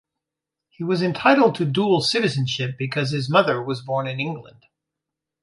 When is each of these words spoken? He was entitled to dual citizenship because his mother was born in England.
He 0.69 0.83
was 0.83 1.03
entitled 1.03 1.53
to 1.53 1.63
dual 1.65 2.01
citizenship 2.01 2.75
because 2.75 3.11
his 3.11 3.29
mother 3.29 3.61
was 3.61 3.81
born 3.83 4.07
in 4.07 4.19
England. 4.19 4.65